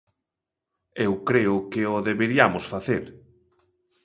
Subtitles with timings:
[1.05, 3.03] Eu creo que o deberiamos facer.